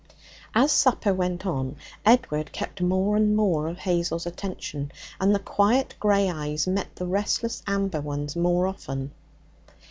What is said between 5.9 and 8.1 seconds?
grey eyes met the restless amber